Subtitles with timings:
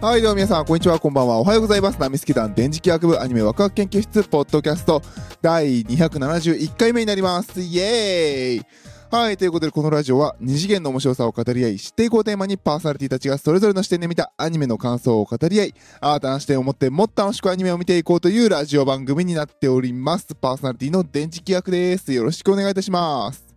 [0.00, 1.36] はい、どうも皆さん、こんにちは、こんばんは。
[1.36, 2.00] おはようございます。
[2.00, 5.02] ナミスケ団電磁気学部アニメワクワク研究室ポッドキャスト
[5.42, 7.60] 第271回目になります。
[7.60, 8.62] イエーイ
[9.10, 20.34] はい、ということでこのラジオは二次元の面白さを語り合い、知っていこうテーマにパーソナリティたちがそれぞれの視点で見たアニメの感想を語り合い、新たな視点を持ってもっと楽しくアニメを見ていこうというラジオ番組になっております。
[20.34, 22.10] パーソナリティの電磁気学です。
[22.14, 23.49] よろしくお願いいたします。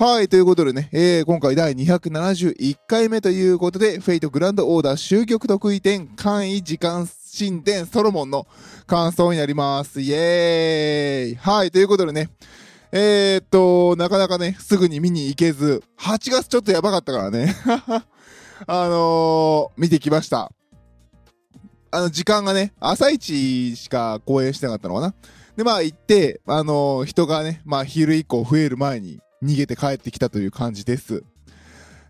[0.00, 7.06] はい、ということでね、えー、今回第271回目ということで、フェイトグランドオーダー終局得意点、簡易時間
[7.38, 8.46] 神殿ソロモンの
[8.86, 10.00] 感想になります。
[10.00, 12.30] イエーイはい、ということでね、
[12.92, 17.54] えー、っと、なかなかね、すぐに見に行けず、8月ちょっとやばかったからね。
[18.66, 20.50] あのー、見てきました。
[21.90, 25.14] あの、時間がね、朝一しか公演してなかったのかな。
[25.58, 31.24] で、まあ行って、あのー人がね、まあ昼以降増える前に逃げて帰ってきたという感じです。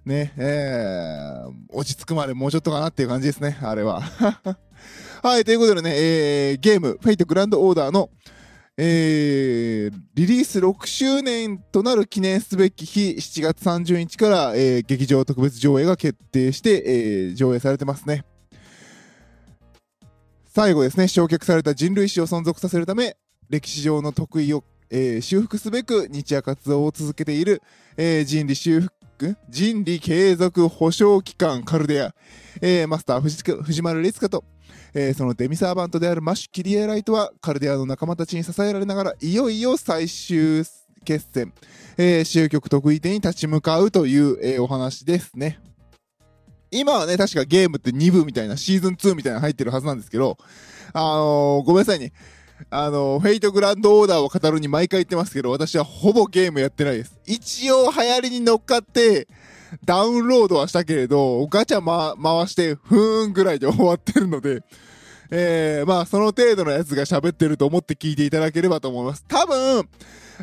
[0.04, 4.02] ね、えー、落ち着くまでもうちょっとかなっていう感じですね、あれは。
[5.22, 8.10] はい、ということでね、えー、ゲーム、フェイトグランドオーダーの、
[8.78, 18.24] えー、リリース6周年となる記念すべき日、7月30日から、えー劇場特別上映が決定して、えー上映されてますね。
[20.46, 23.16] 最後ですね、焼却された人類史を存続させるため、
[23.50, 27.62] 歴史上の得意を、えー修復すべく日夜活動を続けている、
[27.96, 32.14] えー人理修復、人理継続保障機関カルデア、
[32.60, 34.44] えーマスター藤藤丸律香と、
[34.94, 40.64] えーそのデミサーバントであるマシュ・キリエライトはカルデアの仲間たちに支えられながらいよいよ最終
[41.04, 41.52] 決戦、
[41.96, 45.60] えー、終局特異点に立ち向かうという、えーお話ですね。
[46.72, 50.38] 今はね、確かゲームって2部みたいな、シーズン2みたいなの入ってるはずなんですけど、
[50.92, 52.12] あのーごめんなさいね。
[52.68, 57.18] あのフェイトグランドオーダーを語るに毎回言ってますけど、私はほぼゲームやってないです。
[57.26, 59.28] 一応流行りに乗っかって、
[59.84, 64.62] ダウンロードはしたけれど、ガチャ、ま、回して、ふーんぐらいで終わってるので、
[65.30, 69.24] えー、まあ、その程度のやつが喋ってると思って聞いていただければと思います。
[69.28, 69.88] 多分、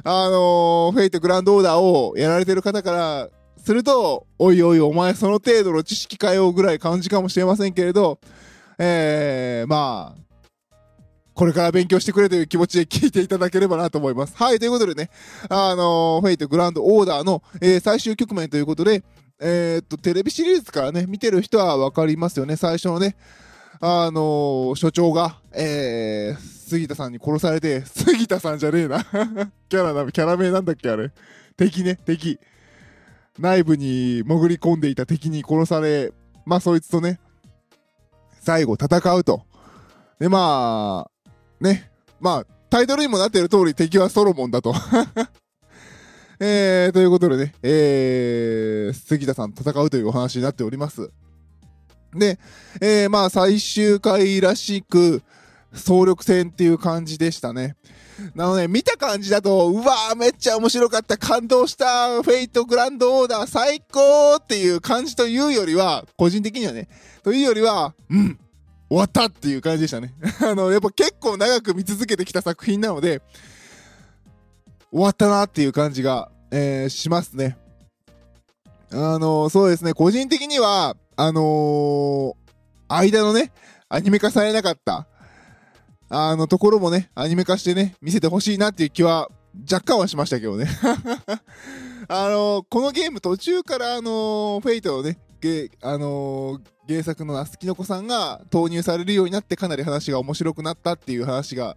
[0.04, 8.20] あのーフェイトグランドオーダーをやられてる方からすると、おいおいお前その程度の知識かよぐらい感じかもしれませんけれど、
[8.78, 10.27] えー、まあ、
[11.38, 14.36] これから勉強してくれという気持ちで聞いていただければなと思います。
[14.36, 15.12] はい、ということでね、
[15.50, 19.04] あのーフェイトグランドオーダーの、えー最終局面ということで、
[19.40, 22.56] えーっと、テレビシリーズからね、見てる人はわかりますよね。
[22.56, 23.16] 最初のね、
[23.80, 29.04] あのー所長が、えー、杉田さんに殺されて、杉田さんじゃねえな。
[29.70, 31.12] キャラな、キャラ名なんだっけ、あれ。
[31.56, 32.40] 敵ね、敵。
[33.38, 36.12] 内部に潜り込んでいた敵に殺され、
[36.48, 37.20] まあ、そいつとね、
[38.42, 39.44] 最後戦うと。
[40.20, 41.17] で、まあ、
[41.60, 44.74] ね、まあ、タイトルにもなっている通り敵はソロモンだと。
[46.40, 51.10] えー、ということでね、えー、杉田さん戦うというお話になっております。
[52.14, 52.38] で、
[52.80, 55.24] えー、まあ最終回らしく、
[55.74, 57.76] 総力戦っていう感じでしたね。
[58.36, 66.88] なので、見た感じだと、うわーめっちゃ面白かった、感動した、フェイトグランドオーダー最高っていう感じというよりは、個人的にはね、
[67.24, 68.40] というよりは、うん、
[68.90, 70.14] 終わったっていう感じでしたね。
[70.42, 73.22] あの、やっぱ結構長く見続けてきた作品なので、
[74.92, 77.58] 終わったなっていう感じが、えーしますね。
[78.90, 82.34] あのそうですね、個人的には、あのー
[82.88, 83.52] 間のね、
[83.90, 85.08] アニメ化されなかった、
[86.10, 89.30] あのところもね、アニメ化してね、見せてほしいなっていう気は、
[89.70, 90.68] 若干はしましたけどね。
[92.08, 101.76] あのーこのゲーム途中から、あのーフェイトのね、ゲあのー原作のナスキノコさんが投入されるようになってかなり話が面白くなったっていう話が、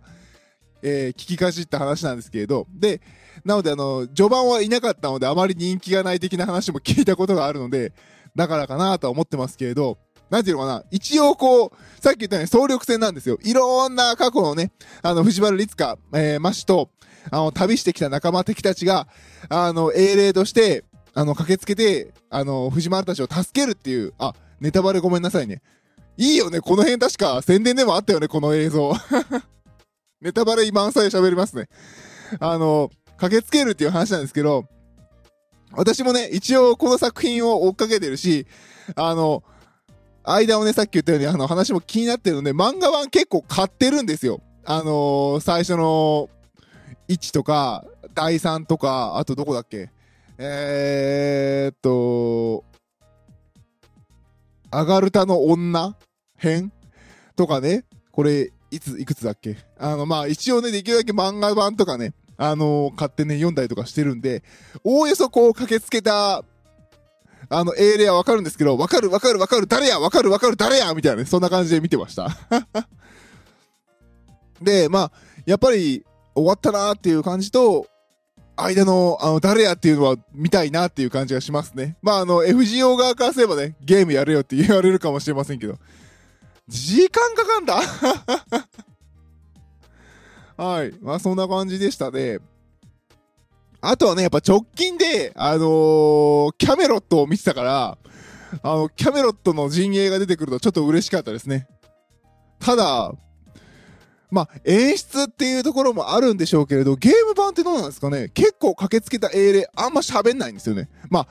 [0.82, 3.00] えー聞きかじった話なんですけれど、で、
[3.44, 7.92] なのであの、序盤はいなかったのであまり人気がない的な話も聞いたことがあるので、
[8.36, 9.98] だからかなとは思ってますけれど、
[10.30, 13.36] なんていうのかな、一応こう、さっき言ったように総力戦なんですよ。
[13.42, 14.70] いろんな過去のね、
[15.02, 16.90] あの、藤原律香、えー、マシと、
[17.32, 19.08] あの、旅してきた仲間敵たちが、
[19.48, 20.84] あの、英霊として、
[21.14, 25.62] あの、駆けつけて、あの、藤丸たちを助けるっていう、あ、ネタバレごめんなさいね。
[26.16, 28.92] いいよね、この辺確か宣伝でもあったよね、この映像。
[30.20, 31.68] ネタバレ満載で喋りますね。
[32.38, 34.66] あの、駆けつけるっていう話なんですけど、
[35.72, 38.46] 私もね、一応この作品を追っかけてるし、
[38.96, 39.42] あの、
[40.24, 44.42] 間をね、さっき言ったように、あの、話も気になってるので、漫画版結構買ってるんですよ。
[44.64, 46.28] あのー最初の
[47.08, 47.84] 1とか、
[48.14, 49.90] 第3とか、あとどこだっけ？
[50.42, 52.64] えーっと、
[54.70, 55.94] アガルタの女？
[56.38, 56.72] 編？
[57.36, 59.58] とかね、これ、いつ、いくつだっけ？
[59.78, 64.42] あの、まあ、一応ね、できるだけ漫画版とかね、あのー買ってね、読んだりとかしてるんで、
[64.82, 66.42] おおよそこう駆けつけた
[67.50, 70.00] あの、英霊はわかるんですけど、わかるわかるわかる誰や？
[70.00, 70.94] わかるわかる誰や？
[70.94, 72.28] みたいなね、そんな感じで見てました。
[74.62, 75.12] で、まあ、
[75.44, 76.02] やっぱり
[76.34, 77.86] 終わったなーっていう感じと、
[78.62, 81.96] 間の、あの、誰やっていうのは見たいなっていう感じがしますね。
[82.02, 85.78] まあ、あの、FGO 側からすればね、ゲームやれよって言われるかもしれませんけど、
[86.68, 87.80] 時間かかんだ？
[90.64, 90.92] はい。
[91.00, 92.38] まあ、そんな感じでしたね。
[93.80, 97.98] あとはね、やっぱ直近で、あのー、キャメロットを見てたから、
[98.62, 101.66] あの、キャメロットの陣営が出てくるとちょっと嬉しかったですね。
[102.58, 103.12] ただ、
[104.30, 108.28] まあ、演出っていうところもあるんでしょうけれど、ゲーム版ってどうなんですかね？
[108.28, 110.88] 結構駆けつけた英霊あんま喋んないんですよね。
[111.08, 111.26] まあ、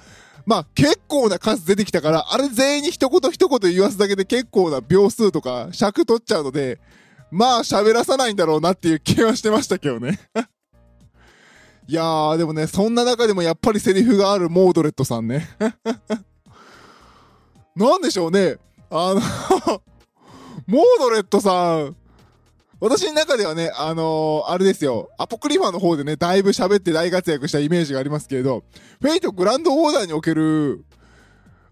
[0.46, 6.80] まあ、結構な数出てきたから、あれ全員に一言一言言わすだけで結構な秒数とか尺取っちゃうので、
[7.32, 10.20] まあ喋らさないんだろうなっていう気はしてましたけどね。
[11.88, 15.48] いやー、でもね、そんな中でもやっぱりセリフがあるモードレットさんね。
[17.76, 18.58] なんでしょうね。
[18.90, 19.22] あの
[20.68, 21.96] モードレットさん、
[22.82, 28.64] 私の中ではね、あのー、あれですよ、アポクリファの方でね、だいぶ喋って大活躍したイメージがありますけれど、
[29.02, 30.86] フェイトグランドオーダーにおける、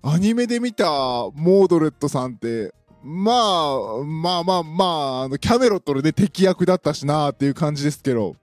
[0.02, 8.36] アニメで見たモードレットさんって、まあ、まあまあまあ、あの、キャメロットでね、敵役だったしなーっていう感じですけど、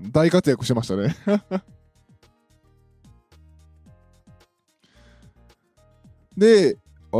[0.00, 1.14] 大活躍してましたね。
[6.36, 6.76] で、
[7.12, 7.16] え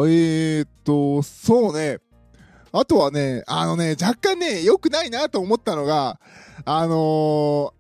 [0.63, 2.01] ー、っと、そうね、
[2.73, 6.21] あとはね、あのね、若干ね、良くないなと思ったのが、
[6.65, 7.75] あの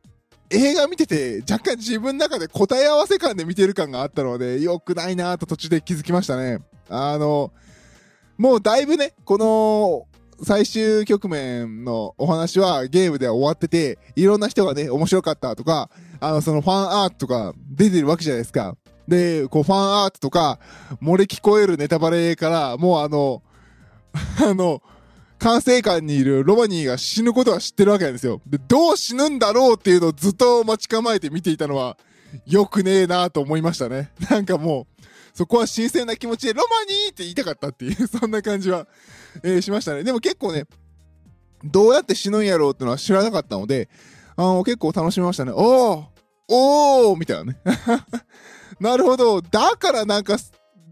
[0.50, 6.58] ー、映画見てて、若干自分の中で答え合わせ感で見てる感があったので、良くないなと途中で気づきましたね。
[6.88, 10.06] あのー、もうだいぶね、この、
[10.42, 18.74] 最終局面のお話はゲームでは終わってて、いろんな人がね、面白かったとか、あの、そのファンアートとか出てるわけじゃないですか。
[19.06, 20.58] で、こうファンアートとか、
[21.02, 23.42] 漏れ聞こえるネタバレから、もうあの、
[24.44, 24.82] あの、
[25.38, 28.42] 管制官にいるロマニーが死ぬことは知ってるわけなんですよ。
[28.46, 31.96] で、どう死ぬんだろうっていうのをずっと待ち構えて見ていたのは、
[32.46, 34.12] よくねえなと思いましたね。
[34.30, 35.02] なんかもう、
[35.34, 38.86] そこは新鮮な気持ちで、ロマニーって言いたかったっていう、 そんな感じは、
[39.42, 40.04] えー、しましたね。
[40.04, 40.66] でも結構ね、
[41.64, 43.88] どうやって死ぬんやろうってのは知らなかったので、
[44.36, 45.52] あの、結構楽しみましたね。
[45.54, 46.04] おー
[46.48, 47.58] おーみたいなね。
[48.80, 49.40] なるほど。
[49.40, 50.36] だからなんか、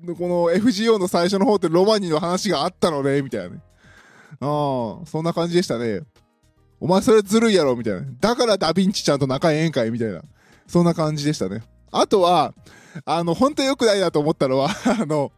[0.05, 3.63] のこの FGO の最初の方ってロマニーの話があったのね、みたいなね。
[4.41, 6.03] ああ、そんな感じでしたね。
[6.81, 8.03] お前それずるいやろ、みたいな。
[8.21, 10.23] だからダヴィンチちゃんと仲ええんかい、みたいな。
[10.67, 11.63] そんな感じでしたね。
[11.91, 12.55] あとは、
[13.05, 15.33] あの、本当良くないなと思ったのは あの、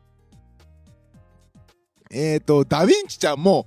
[2.10, 3.66] えっ、ー、と、ダヴィンチちゃんも、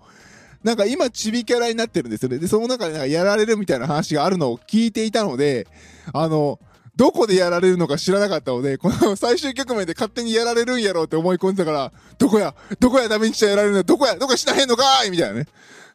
[0.63, 2.37] なんか今チビキャラになってるんですよね。
[2.37, 5.67] で、その中でなんかやられるみたいな話があるのを聞いていたので、
[6.13, 6.59] あの、
[6.95, 13.83] どこでやられるのか知らなかったので、この 最終局面で勝手にやられるんやろうって思い込んでたから、どこやどこやダメにしちゃやられるの？
[13.83, 15.11] どこやどこしなへんのかーい？
[15.11, 15.47] みたいなね。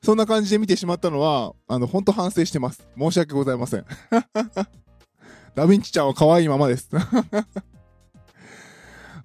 [0.03, 2.87] そんな感じで見てしまったのは、あの、ほんと反省してます。
[2.97, 3.85] 申し訳ございません。
[5.55, 6.89] ダヴィンチちゃんは可愛いままです。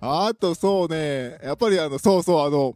[0.02, 2.76] あと、そうね、やっぱりあの、そうそう、あの、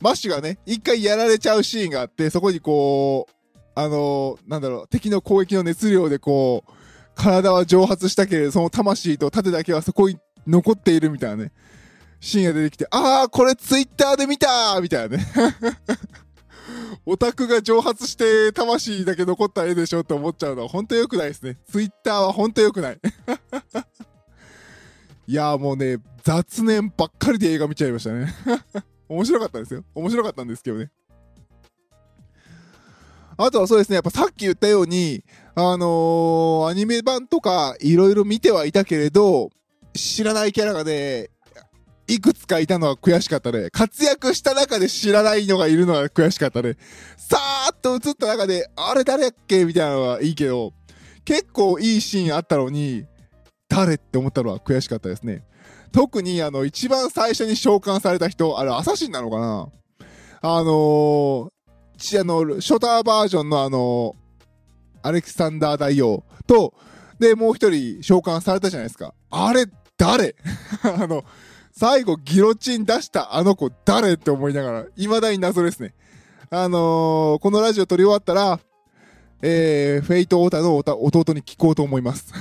[0.00, 3.32] マッシュがね、一回やられちゃうシーンがあって、そこにこう、
[3.74, 6.70] あの、なんだろう、敵の攻撃の熱量でこう、
[7.14, 11.52] 体は蒸発したけれど、その魂と盾だけはそこに残っているみたいなね、
[12.20, 15.26] シーンが出てきて、ああ、これツイッターで見たみたいなね。
[17.06, 21.58] オタクが蒸発して魂だけ残った絵でしょって思っちゃうのは本当良くないですね。
[21.68, 23.00] ツイッターは本当良くない。
[25.26, 28.34] いやーもうね、雑念ばっかりで映画見ちゃいましたね。
[29.08, 29.84] 面白かったですよ。
[29.94, 30.90] 面白かったんですけどね。
[33.36, 35.24] あとはそうですね、やっぱさっき言ったように、
[35.54, 39.50] あのー、アニメ版とかいろいろ見てはいたけれど、
[39.94, 41.30] 知らないキャラがね、
[42.06, 43.70] いくつかいたのは悔しかったね。
[43.70, 46.76] 活躍した中で知らないのがいるのは悔しかったね。
[47.16, 50.72] さーっと映った中で、あれ誰やっけみたいなのはいいけど、
[51.24, 53.06] 結構いいシーンあったのに、
[53.68, 55.44] 誰って思ったのは悔しかったですね。
[55.92, 59.68] 特にあの、一番最初に召喚された人、あれアサシンなのかな
[60.42, 61.53] あのー、
[62.20, 64.16] あの、ショターバージョンのあの
[65.02, 66.74] アレキサンダー大王と、
[67.18, 69.14] で、もう一人召喚されたじゃないですか。
[69.30, 70.34] あれ、誰？
[70.82, 71.24] あの、
[71.76, 75.94] 最後ギロチン出したあの子誰って思いながら、未だに謎ですね。
[76.50, 78.60] あのー、このラジオ撮り終わったら、
[79.42, 82.32] えー、フェイトオータの弟に聞こうと思います。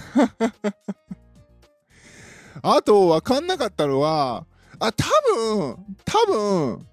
[2.62, 4.46] あと、わかんなかったのは、
[4.80, 5.06] あ、多
[5.46, 6.88] 分、多分、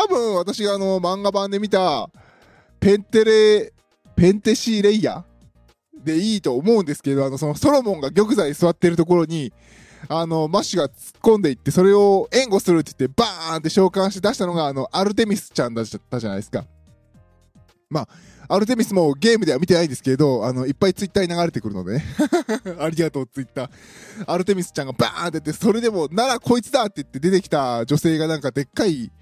[0.00, 2.08] 多分私があの漫画版で見た、
[2.78, 3.72] ペンテレ、
[4.16, 9.52] ペンテシーレイヤーでいいと思うんですけど、あの、そのソロモンが玉座に座ってるところに、
[10.08, 16.64] あの、マッシュが突っ込んでいって、それを援護するって言って、バーンって召喚して出したのが、あの、アルテミスちゃんだったじゃないですか。
[17.90, 18.08] まあ、
[18.54, 22.00] アルテミスもゲームでは見てないんですけど、あの、いっぱいツイッターに流れてくるので。
[22.80, 23.70] ありがとう、ツイッター。
[24.26, 29.12] アルテミスちゃんがバーンって出て、それでも、ならこいつだって言って出てきた女性がなんかでっかい、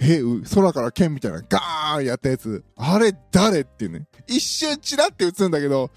[0.00, 0.22] え、
[0.54, 2.64] 空から剣みたいなガーンやったやつ。
[2.76, 4.06] あれ誰っていうね。
[4.26, 5.90] 一瞬チラって映るんだけど、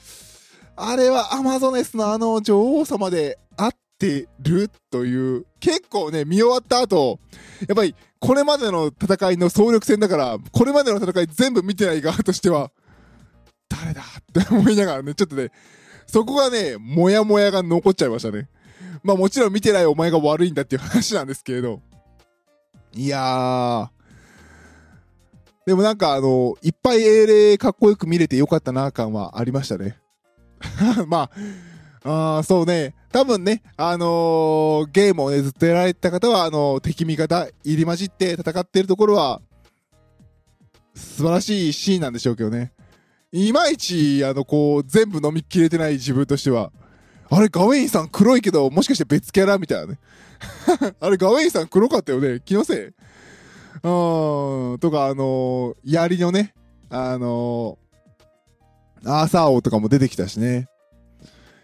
[0.76, 7.20] あれはアマゾネスのあの女王様であってるという、結構ね、見終わった後、
[7.68, 12.72] やっぱりこれまでの戦いの総力戦だから、これまでの戦い全部見てない側としては、
[13.70, 15.52] 誰だって思いながらね、ちょっとね、
[16.08, 18.50] そこがね、もやもやが残っちゃいましたね。
[19.04, 21.82] まあもちろん見てないお前が悪いんだっていう話なんですけれど。
[22.94, 23.90] いやー。
[25.66, 29.98] でもなんかあの、いっぱい英霊かっこよく見れてよかったな感はありましたね。
[31.08, 31.30] ま
[32.04, 39.42] あ、あそうね、多分ね、あのー、ゲームをね、ずっとやられた方は、あのー、敵味方入り混じって戦ってるところは、
[40.96, 42.74] 素晴らしいシーンなんでしょうけどね。
[43.32, 46.72] いまいち、あの、こう、全部飲みきれてない自分としては、
[47.34, 50.00] あれ、ガウェインさん黒いけど、もしかして別キャラみたいなね。
[51.00, 52.42] あれ、ガウェインさん黒かったよね。
[52.44, 52.78] 気のせい。
[53.84, 56.54] うん、とか、あのー、槍のね、
[56.90, 57.78] あの
[59.06, 60.68] アーサー王とかも出てきたしね。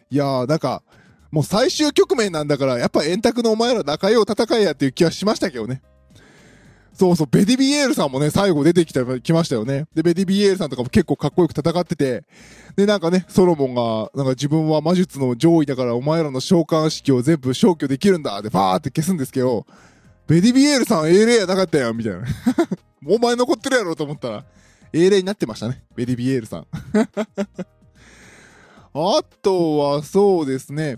[0.09, 0.83] いやー、なんか、
[1.31, 5.81] もう最終局面なんだから、やっぱ円卓のお前ら仲良う戦いやっていう気はしましたけどね。
[6.97, 9.85] そうそう、ベディビエールさんもね、最後出てきた、来ましたよね。
[9.93, 12.23] で、ベディビエールさんとかも結構かっこよく戦ってて、
[12.75, 19.67] で、なんかね、ソロモンが、なんか自分は魔術の上位だからお前らの召喚式を全部消去できるんだ、で、ファーって消すんですけど、
[20.25, 22.23] ベディビエールさん英霊やなかったやん、みたいな。
[23.05, 24.43] お前残ってるやろと思ったら、
[24.91, 25.83] 英霊になってましたね。
[25.95, 26.65] ベディビエールさん。
[28.95, 30.97] あとは、そうですね。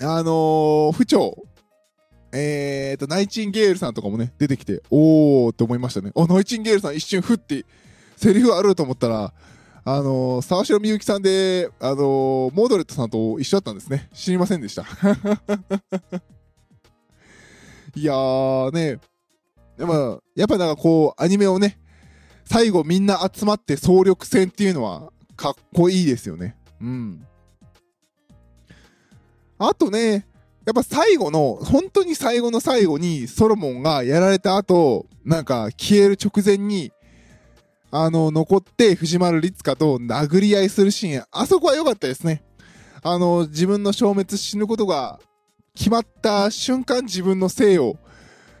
[0.00, 1.36] あのー、府長。
[2.38, 6.12] えーと、ナイチンゲールさんとかもね、出てきて、おーって思いましたね。
[6.14, 7.64] あ、ナイチンゲールさん一瞬ふって、
[8.16, 9.32] セリフあると思ったら、
[9.84, 14.10] あのー、沢城みゆきさんで、あのー、モードレットさんと一緒だったんですね。
[14.12, 14.82] 知りませんでした。
[17.94, 18.98] いやーね、
[19.78, 21.78] でも、やっぱなんかこう、アニメをね、
[22.44, 26.56] 最後みんな集まって総力戦っていうのはかっこいいですよね。
[26.80, 27.26] うん。
[29.58, 30.26] あとね、
[30.66, 36.90] やっぱ最後の、本当に最後の最後にソロモンがやられた後、なんか消える直前に、
[37.92, 42.42] あの、残って藤丸律香と殴り合いするシーン、あそこは良かったですね。
[43.04, 45.20] あの、自分の消滅死ぬことが
[45.76, 47.96] 決まった瞬間自分の生を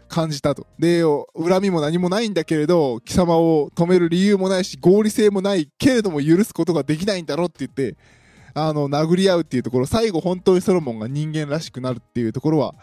[0.06, 0.68] 感じたと。
[0.78, 7.96] で、恨みも何もないんだけれど、貴様を止める理由もないし、合理性もないけれども許すことができないんだろうって言って、
[8.58, 12.74] あの、殴り合うっていうところ、最後本当にソロモンが人間らしくなるっていうところは、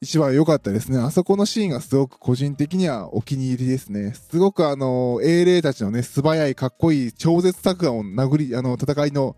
[0.00, 0.98] 一番良かったですね。
[0.98, 4.14] あそこのシーンがすごく個人的にはお気に入りですね。
[4.14, 9.36] すごくあの、英霊たちのね、素早いかっこいい超絶作画を殴り、あの、戦いの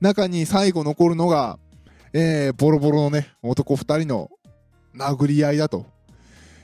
[0.00, 1.58] 中に最後残るのが、
[2.12, 4.30] えー、ボロボロのね、男二人の
[4.96, 5.86] 殴り合いだと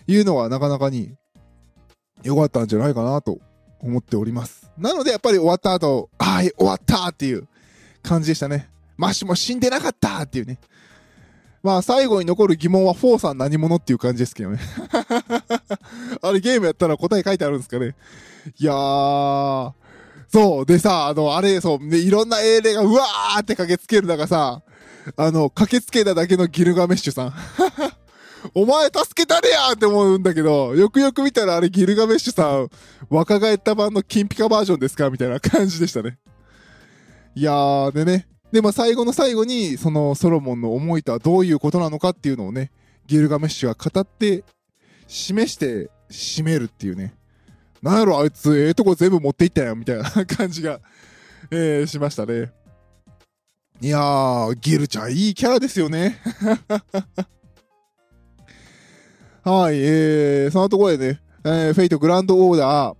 [0.06, 1.16] いうのはなかなかに
[2.22, 3.40] 良かったんじゃないかなと
[3.80, 4.70] 思っております。
[4.78, 7.48] なのでやっぱり終わった後、はい、終わったっていう
[8.02, 8.68] 感じでしたね。
[8.96, 10.58] マシも死んでなかったっていうね。
[11.62, 14.58] まあ最後に残る疑問はフォーさん何者っていう感じですけどね。
[16.20, 17.94] あれゲームやったら答え書いてあるんですかね。
[18.58, 19.72] いやー。
[20.28, 20.66] そう。
[20.66, 24.62] でさ、あの、あれ、そう、ね、いろんな英霊がうわーって駆けつける中さ、
[25.16, 27.34] あの、駆けつけただけのギルガメッシュさん。
[28.54, 32.68] お前助けたれやって思うんだけど、よくよく見たらあれギルガメッシュさん、
[33.08, 36.18] 若返った版の金ピカバージョンですかみたいな感じでしたね。
[37.34, 38.26] いやー、でね。
[38.52, 42.70] で、まあ最後の最後に、そのソロモンの思いとはどういうことなのかっていうのをね、
[43.06, 44.44] ギルガメッシュが語って、
[45.06, 47.14] 示して締めるっていうね。
[47.82, 50.80] なんやろあいつ、ええとこ全部持っていったやん、みたいな感じが、
[51.50, 52.52] えー、しましたね。
[53.80, 56.18] いやー、ギルちゃんいいキャラですよね。
[59.42, 62.96] はい、えー、そのところでね、えー、フェイトグランドオーダー、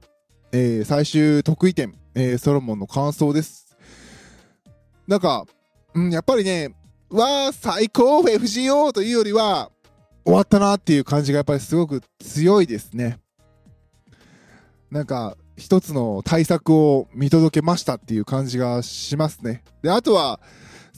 [0.50, 3.61] えー、最終得意点、えー、ソロモンの感想です。
[5.12, 5.44] なんか、
[5.92, 6.74] うん、やっぱりね、
[7.10, 9.70] わー、最高 FGO というよりは、
[10.24, 13.18] 終わったなっていう感じがやっぱりすごく強いですね。
[14.90, 19.62] なんか、一つの対策を見届けましたっていう感じがしますね。
[19.82, 20.40] で、あとは、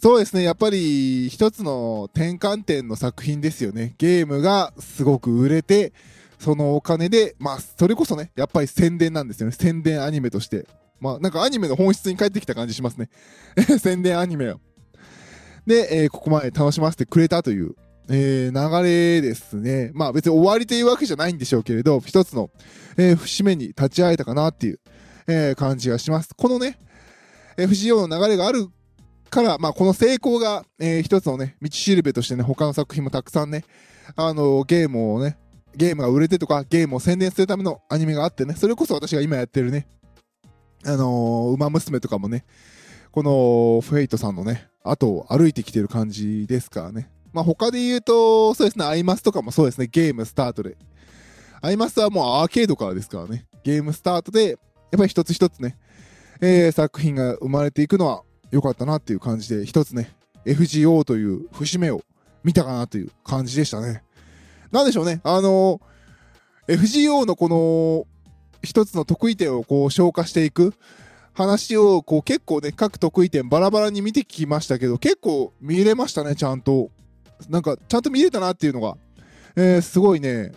[0.00, 3.96] そうですね、やっぱり一つの転換点の作品ですよね。
[3.98, 5.92] ゲームがすごく売れて、
[6.38, 9.56] そのお金で、まあ、それこそね、やっぱり宣伝なんですよね。
[9.58, 10.68] 宣伝アニメとして。
[11.04, 13.10] まあ、なんかアニメの本質に帰ってきた感じしますね。
[13.78, 14.58] 宣伝アニメを。
[15.66, 17.74] で、えーここまで楽しませてくれたという、
[18.08, 19.90] えー流れですね。
[19.92, 22.48] まあ別に終わりというわけじゃないんでしょうけれど、一つの、
[22.96, 24.80] えー節目に立ち会えたかなっていう、
[25.26, 26.30] えー感じがします。
[26.34, 26.78] このね、
[27.58, 28.68] FGO の流れがある
[29.28, 33.64] から、まあこの成功が、えー一つのね、道しるべとしてね、他の作品もたくさんね、
[34.16, 35.36] あのゲームをね、
[35.76, 39.86] ゲームが売れてとか、ゲームを宣伝するためのアニメがあってね、それこそ私が今やってるね、
[40.86, 42.44] あのー、ウマ娘とかもね、
[43.10, 47.10] このフェイトさんのね、後を歩いてきてる感じですからね。
[47.32, 50.76] まあ他で言うと、そうですね、アイマスとかもそうですね、ゲームスタートで。
[51.62, 54.58] アイマスはもうアーケードからですからね、ゲームスタートで、やっ
[54.98, 55.78] ぱり一つ一つね、
[56.40, 60.14] えー作品が生まれていくのは良かったなっていう感じで、一つね、
[60.44, 62.02] FGO という節目を
[62.42, 64.02] 見たかなという感じでしたね。
[64.70, 65.94] なんでしょうね、あのー
[66.66, 68.06] FGO のこの、
[68.64, 70.74] 一つの得意点をこう消化していく
[71.34, 76.90] 話をこう結構ね、各得意点バラバラに見てきましたけど、結構見れましたね、ちゃんと。
[77.48, 78.96] なんか、ちゃんと見れたなっていうのが、
[79.56, 80.52] えーすごいね、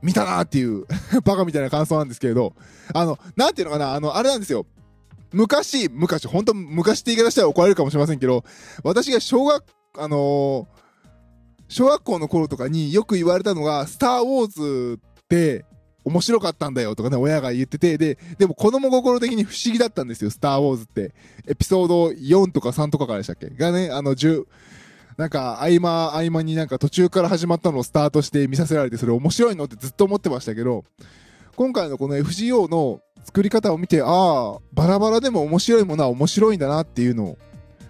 [0.00, 0.86] 見たなっていう、
[1.24, 2.54] バカみたいな感想なんですけれど、
[2.94, 4.64] あの、なんていうのかな、あの、あれなんですよ。
[5.32, 8.44] 昔、昔、本当昔って言い方したら怒られるかもしれませんけど、
[8.84, 9.64] 私が小学、
[9.98, 10.88] あのー
[11.70, 15.66] 小学校の頃とかによく言われたのが、スター・ウォーズって
[16.08, 21.12] 面白かったんだよとかね、親が言ってて、で、でも子供心的に不思議だったんですよ、スター・ウォーズって。
[21.46, 23.48] エピソード4とか3とかからでしたっけ？
[23.50, 24.44] がね、あの、10、
[25.16, 30.84] なんか、合間、合間になんか途中から始まったのをスタートして見させられて、それ面白いのってずっと思ってましたけど、
[31.56, 37.38] 今回のこの FGO の作り方を見て、ああ、バラバラでも面白いものは面白いんだなっていうのを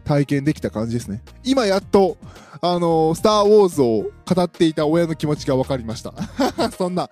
[0.09, 1.23] 体験できた感じですね。
[1.45, 2.17] 今やっと、
[2.63, 6.15] あのスター・ウォーズを語っていた親の気持ちが分かりました。
[6.77, 7.11] そんな、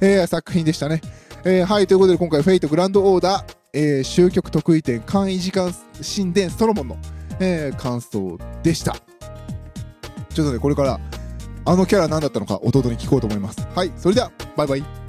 [0.00, 1.02] えー作品でしたね。
[1.44, 5.74] えーはい、ということで今回、フェイトグランドオーダー、えー終局得意点、簡易時間
[6.16, 6.96] 神殿ソロモンの、
[7.38, 8.96] えー感想でした。
[10.32, 10.98] ちょっとね、これから、
[11.66, 13.60] あのキャラ何だったのか弟に聞こうと思います。
[13.74, 15.07] はい、それでは、バイバイ。